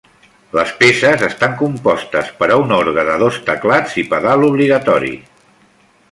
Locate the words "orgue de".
2.77-3.17